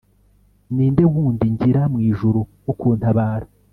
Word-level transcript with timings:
ni 0.75 0.85
nde 0.93 1.03
wundi 1.13 1.45
ngira 1.53 1.81
mu 1.91 1.99
ijuru 2.11 2.39
wo 2.65 2.73
kuntabara 2.79 3.45